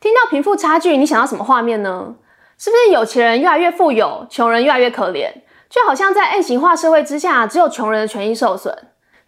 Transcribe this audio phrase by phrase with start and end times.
[0.00, 2.14] 听到贫富差距，你想到什么画面呢？
[2.58, 5.30] 是不是有钱人越来越富有，穷人越来越可怜？
[5.68, 8.74] 就好像在 N 型化社会之下，只有穷人的权益受损，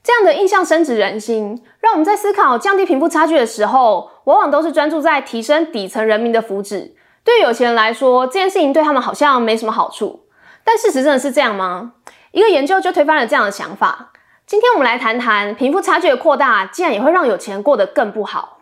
[0.03, 6.93] 这样的印象深植人心，让我们在思考降低贫富差距的时候，往往都是专注在提升底层人民的福祉。
[7.25, 10.27] 对有钱人来说，这件事情对他们好像没什么好处。
[10.65, 11.93] 但事实真的是这样吗？
[12.31, 14.11] 一个研究就推翻了这样的想法。
[14.47, 18.58] 今天我们来谈谈贫富差距的扩大，竟然也会让有钱人过得更不好。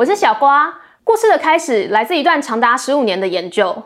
[0.00, 0.72] 我是小瓜。
[1.04, 3.82] 故事的开始来自一段长达十五年的研究。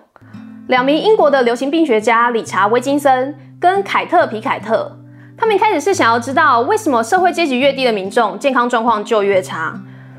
[0.69, 4.97] 两名英国的流行病学家理查·威金森跟凯特·皮凯特，
[5.37, 9.75] 他们一开始是想要知道为什么社会阶级越低的民众健康状况就越差。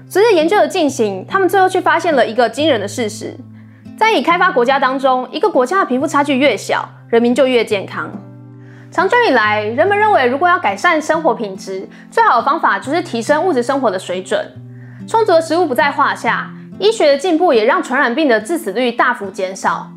[0.09, 3.33] 随着研究的进行，他们最后却发现了一个惊人的事实：
[3.97, 8.11] 在已开发国家当中，一个国家的贫富差距越小，人民就越健康。
[8.91, 14.45] 长久以来，人们认为如果要改善生活品质，最好的方法就是提升物质生活的水准。
[15.07, 19.87] 充足的食物不在话下，医学的进步也让传染病的致死率大幅减少。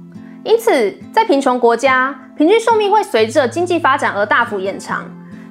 [0.45, 5.03] 因此，在贫穷国家，平均寿命会随着经济发展而大幅延长；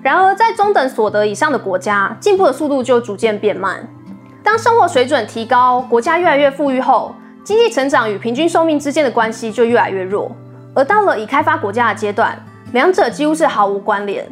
[0.01, 3.87] 然而，在中等所得以上的国家，进步的速度就逐渐变慢。
[4.43, 10.31] 当生活水准提高，国家越来越富裕后，经济成长与平均寿命之间的关系就越来越弱。
[10.75, 12.37] 而到了已开发国家的阶段，
[12.73, 14.25] 两者几乎是毫无关联。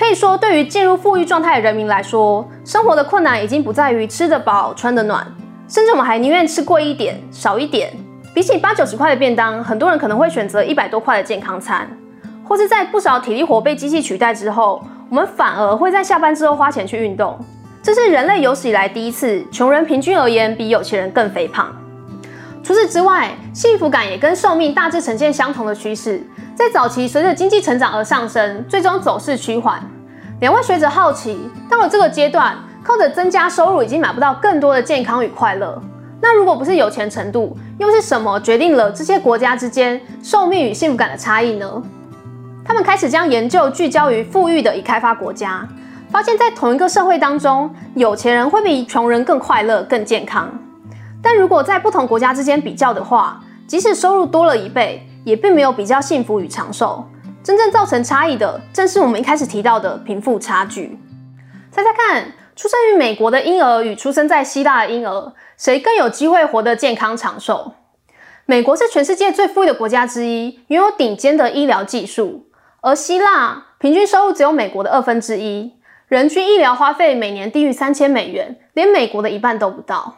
[0.00, 5.26] 可以说，对于进入富裕状态的人民来说，生活的困难已经不在于吃得饱、穿得暖，
[5.68, 7.92] 甚至我们还宁愿吃贵一点、少一点。
[8.34, 11.86] 比起八九十块的便当，很多人可能会选择一百多块的健康餐，
[12.42, 17.38] 或是在不少体力活被机器取代之后，我们反而会在下班之后花钱去运动。
[17.82, 21.70] 这是人类有史以来第一次，穷人平均而言比有钱人更肥胖。
[22.62, 26.22] 除此之外，幸福感也跟寿命大致呈现相同的趋势。
[26.60, 29.82] 在早期，随着经济成长而上升，最终走势趋缓。
[30.40, 35.80] 两位学者好奇，到了这个阶段，靠着增加收入已经买不到更多的健康与快乐。
[36.20, 41.82] 那如果不是有钱程度，又是什么决定了这些国家之间寿命与幸福感的差异呢？
[42.62, 45.66] 他们开始将研究聚焦于富裕的已开发国家，
[46.10, 50.50] 发现，在同一个社会当中，有钱人会比穷人更快乐、更健康。
[51.22, 57.04] 但如果在不同国家之间比较的话，即使收入多了一倍，也并没有比较幸福与长寿，
[57.42, 60.98] 真正造成差异的，正是我们一开始提到的贫富差距。
[61.70, 67.72] 猜猜看，出生于美国的婴儿与出生在希腊的婴儿，谁更有机会活得健康长寿？
[68.46, 72.46] 美国是全世界最富裕的国家之一，拥有顶尖的医疗技术，
[72.80, 75.72] 而希腊平均收入只有美国的二分之一，
[76.08, 80.16] 人均医疗花费每年低于三千美元，连美国的一半都不到。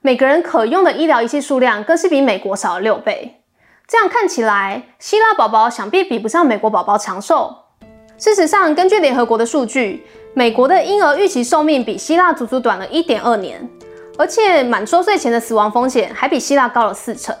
[0.00, 3.40] 每个人可用的医疗仪器数量更是比美国少了六倍。
[3.86, 7.54] 这样看起来，希腊宝宝想必比不上美国宝宝长寿。
[8.16, 13.68] 事实上，根据联合国的数据，美国的婴儿预期寿命比希腊足足短了一点二年，
[14.16, 17.36] 而且满周岁前的死亡风险还比希腊高了四成。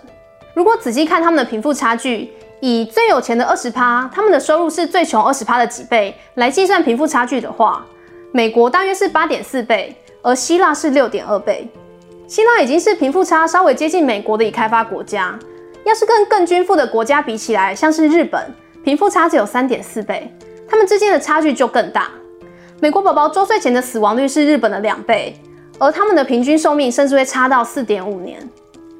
[0.52, 2.30] 如果仔细看他们的贫富差距，
[2.60, 7.86] 以最有钱的二十趴，他们的收入是最穷二十趴的几倍来计算贫富差距的话，
[8.32, 11.66] 美国大约是八点四倍，而希腊是六点二倍。
[12.28, 15.38] 希腊已经是贫富差稍微接近美国的已开发国家。
[15.84, 18.42] 要是跟更均富的国家比起来，像是日本，
[18.82, 20.34] 贫富差只有三点四倍，
[20.66, 22.08] 他们之间的差距就更大。
[22.80, 25.38] 美国宝宝周岁前的死亡率是日本的两倍，
[25.78, 28.40] 而他们的平均寿命甚至会差到四点五年。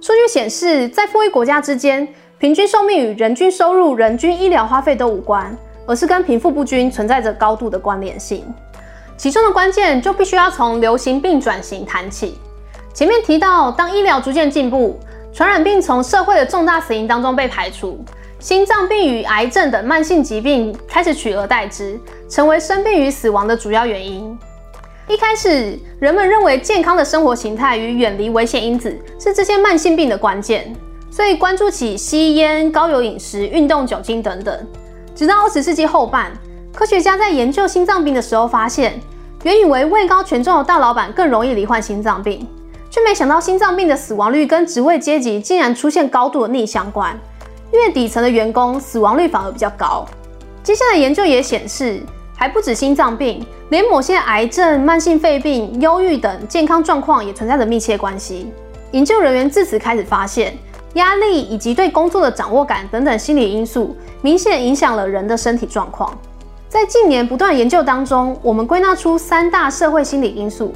[0.01, 2.07] 数据显示，在富裕国家之间，
[2.39, 5.57] 平均寿命与人均收入、人均医疗花费都无关，
[5.87, 8.45] 而是跟贫富不均存在着高度的关联性。
[9.17, 12.39] 其中的关键就必须要从流行病转型谈起。
[12.93, 15.01] 前面提到，当医疗逐渐进步。
[15.35, 17.99] 传染病从社会的重大死因当中被排除，
[18.39, 24.39] 心脏病与癌症等慢性疾病开始取而代之，成为生病与死亡的主要原因。
[25.09, 30.73] 一开始，人们认为健康的生活形态与远离危险因子是这些慢性病的关键，
[31.11, 34.67] 所以关注起吸烟、高油饮食、运动、酒精等等。
[35.17, 36.31] 直到二十世纪后半，
[36.73, 39.01] 科学家在研究心脏病的时候发现，
[39.43, 42.47] 原以为位高权重的大老板更容易罹患心脏病。
[42.95, 47.13] 却没想到，心脏病的死亡率跟职位阶级竟然出现高度的逆相关。
[47.73, 50.07] 越底层的员工死亡率反而比较高。
[50.63, 52.01] 接下来研究也显示，
[52.37, 58.47] 还不止心脏病，连某些癌症、慢性肺病、忧郁等健康状况也存在着密切关系。
[58.93, 60.57] 研究人员自此开始发现，
[60.93, 66.17] 压力以及对工作的掌握感等等心理因素，明显影响了人的身体状况。
[66.69, 70.73] 在近年不断研究当中，我们归纳出三大社会心理因素。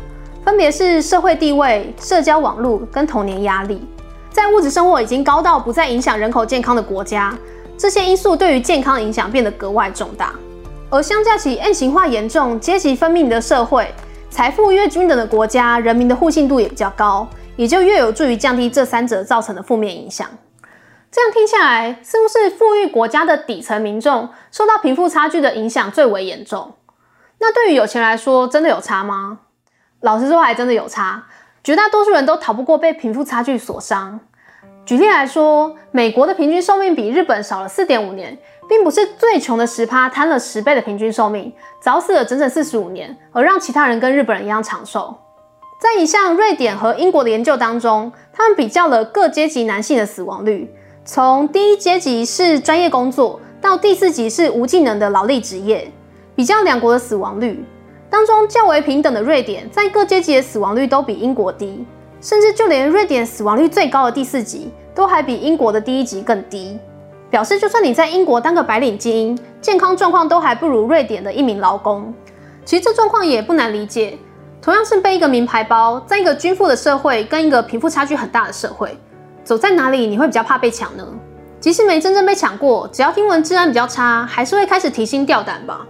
[0.49, 3.87] 分别是社会地位、社交网络跟童年压力。
[4.31, 7.37] 在物质生活已经高到不再影响人口健康的国家，
[7.77, 10.33] 这些因素对于健康影响变得格外重大。
[10.89, 13.95] 而相较起 N 型化严重、阶级分明的社会，
[14.31, 20.27] 财富越均等的国家，人民的互信度也比较高，也就越有助于降低这三者造成的负面影响。
[21.12, 26.73] 这样听下来，似乎是富裕国家的底层民众受到贫富差距的影响最为严重。
[27.39, 29.41] 那对于有钱来说，真的有差吗？
[30.00, 31.25] 老实说，还真的有差。
[31.65, 34.21] 绝大多数人都逃不过被贫富差距所伤。
[34.87, 41.53] 举例来说，美国的平均寿命比日本少了四点五年，并不是最穷的十趴贪了十倍的平均寿命，
[41.83, 45.15] 早死了整整四十五年，而让其他人跟日本人一样长寿。
[45.81, 50.73] 在一项瑞典和英国的研究当中，他们比较了各阶级男性的死亡率。
[51.05, 55.93] 从第一阶级是专业工作，到第四级是无技能的劳力职业，
[56.35, 57.65] 比较两国的死亡率
[58.11, 61.85] 当中较为平等的瑞典，在各阶级的死亡率都比英国低，
[62.21, 66.79] 甚至就连瑞典死亡率最高的第四级，都还比英国的第一级更低。
[67.31, 72.13] 表示就算你在英国当个白领精英，健康状况都还不如瑞典的一名劳工。
[72.65, 74.17] 其实这状况也不难理解，
[74.63, 78.97] 同样是背一个名牌包，在一个均富的社会跟一个贫富差距很大的社会。
[79.45, 81.07] 走在哪里你会比较怕被抢呢？
[81.61, 85.87] 即使没真正被抢过，只要听闻治安比较差，还是会开始提心吊胆吧。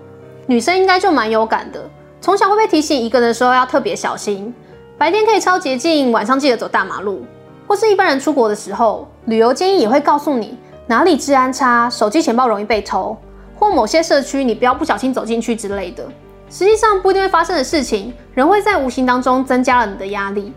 [0.47, 1.89] 女生应该就蛮有感的，
[2.21, 4.53] 从小会被提醒一个人的时候要特别小心，
[4.99, 7.25] 白天可以抄捷径，晚上记得走大马路。
[7.67, 10.57] 或是一般人出国的时候，旅游建议也会告诉你
[10.87, 13.17] 哪里治安差，手机钱包容易被偷，
[13.55, 16.03] 或某些社区你不要不小心走进去之类的。
[16.51, 20.53] 实际上不一定会发生的事情，人会在无形当中增加了你的压力。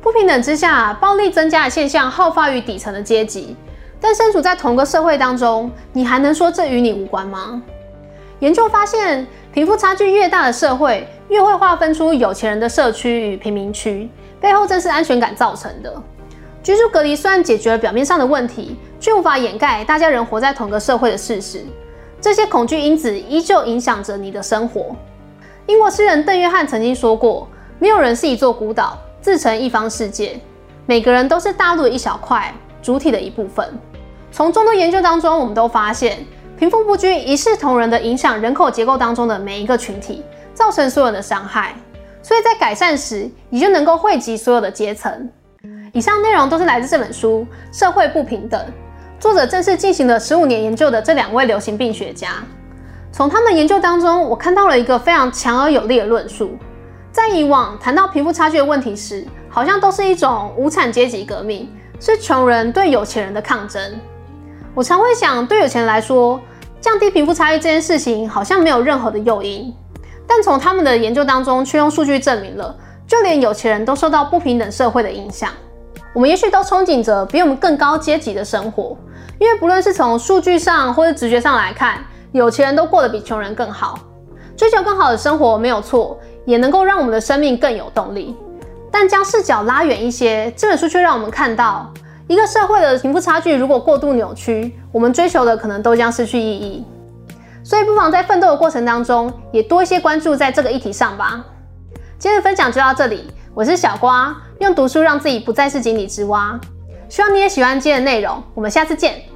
[0.00, 3.54] 不平等之下，暴力增加的现象好发于底层的阶级，
[4.00, 7.62] 但身处在同个社会当中，你还能说这与你无关吗？
[8.40, 14.10] 研究发现，贫富差距越大的社会，越会划分出有钱人的社区与贫民区，
[14.40, 16.02] 背后正是安全感造成的。
[16.62, 21.64] 居住隔离虽然解决了表面上的问题，却无法掩盖大家人活在同个社会的事实。
[22.20, 24.96] 这些恐惧因子依旧影响着你的生活。
[25.66, 27.48] 英国诗人邓约翰曾经说过
[27.78, 30.38] ：“没有人是一座孤岛。”自成一方世界，
[30.84, 32.52] 每个人都是大陆的一小块，
[32.82, 33.66] 主体的一部分。
[34.30, 36.18] 从众多研究当中，我们都发现，
[36.56, 40.22] 贫富不均一视同仁的影响人口结构当中的每一个群体，
[40.54, 41.74] 造成所有的伤害。
[42.22, 45.28] 所以在改善时，你就能够惠及所有的阶层。
[45.92, 47.46] 以上内容都是来自这本书
[47.78, 48.60] 《社会不平等》，
[49.20, 52.30] 作者正是进行了十五年研究的这两位流行病学家。
[53.12, 56.56] 从他们研究当中，我看到了一个非常强而有力的论述。
[57.12, 61.68] 在以往谈到贫富差距的问题时，好像都是一种无产阶级革命，
[62.00, 63.80] 是穷人对有钱人的抗争。
[64.74, 66.40] 我常会想，对有钱人来说，
[66.80, 69.72] 降低贫富差距这件事情好像没有任何的诱因。
[70.26, 72.74] 但从他们的研究当中，却用数据证明了，
[73.06, 75.50] 就连有钱人都受到不平等社会的影响。
[76.12, 78.96] 我们也许都憧憬着比我们更高阶级的生活，
[79.38, 83.98] 因为不论是从数据上或者直觉上来看，有钱人都过得比穷人更好。
[84.56, 86.18] 追求更好的生活没有错。
[86.46, 88.36] 也能够让我们的生命更有动力，
[88.90, 91.90] 但将视角拉远一些，这本书却让我们看到，
[92.26, 96.84] 一个社会的贫富差距如果过度扭曲，我们追求的可能都将失去意义。
[97.62, 101.44] 所以，不妨在奋斗的过程当中，也多一些关注在这个议题上吧。
[102.18, 106.58] 今天的分享就到这里，我是小瓜，用读书让自己不再是井底之蛙。
[107.08, 109.33] 希望你也喜欢今天的内容，我们下次见。